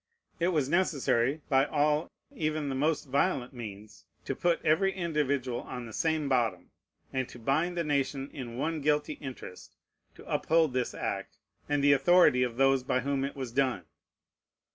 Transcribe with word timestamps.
It 0.39 0.47
was 0.47 0.67
necessary, 0.67 1.41
by 1.47 1.65
all, 1.65 2.09
even 2.33 2.69
the 2.69 2.73
most 2.73 3.05
violent 3.07 3.53
means, 3.53 4.05
to 4.25 4.35
put 4.35 4.59
every 4.65 4.91
individual 4.91 5.61
on 5.61 5.85
the 5.85 5.93
same 5.93 6.27
bottom, 6.27 6.71
and 7.13 7.29
to 7.29 7.37
bind 7.37 7.77
the 7.77 7.83
nation 7.83 8.31
in 8.33 8.57
one 8.57 8.81
guilty 8.81 9.13
interest 9.21 9.75
to 10.15 10.25
uphold 10.27 10.73
this 10.73 10.95
act, 10.95 11.37
and 11.69 11.83
the 11.83 11.93
authority 11.93 12.41
of 12.41 12.57
those 12.57 12.81
by 12.81 13.01
whom 13.01 13.23
it 13.23 13.35
was 13.35 13.51
done. 13.51 13.85